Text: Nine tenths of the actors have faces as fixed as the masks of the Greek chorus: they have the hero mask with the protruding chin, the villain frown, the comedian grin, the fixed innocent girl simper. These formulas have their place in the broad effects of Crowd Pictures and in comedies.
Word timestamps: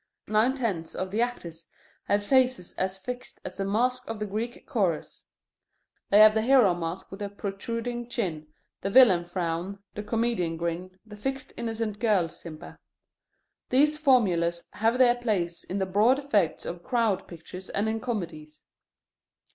Nine 0.27 0.55
tenths 0.55 0.95
of 0.95 1.11
the 1.11 1.21
actors 1.21 1.67
have 2.05 2.23
faces 2.23 2.73
as 2.73 2.97
fixed 2.97 3.39
as 3.45 3.57
the 3.57 3.65
masks 3.65 4.03
of 4.07 4.17
the 4.17 4.25
Greek 4.25 4.65
chorus: 4.65 5.25
they 6.09 6.17
have 6.17 6.33
the 6.33 6.41
hero 6.41 6.73
mask 6.73 7.11
with 7.11 7.19
the 7.19 7.29
protruding 7.29 8.09
chin, 8.09 8.47
the 8.81 8.89
villain 8.89 9.25
frown, 9.25 9.77
the 9.93 10.01
comedian 10.01 10.57
grin, 10.57 10.97
the 11.05 11.15
fixed 11.15 11.53
innocent 11.55 11.99
girl 11.99 12.29
simper. 12.29 12.79
These 13.69 13.99
formulas 13.99 14.63
have 14.73 14.97
their 14.97 15.13
place 15.17 15.63
in 15.63 15.77
the 15.77 15.85
broad 15.85 16.17
effects 16.17 16.65
of 16.65 16.81
Crowd 16.81 17.27
Pictures 17.27 17.69
and 17.69 17.87
in 17.87 17.99
comedies. 17.99 18.65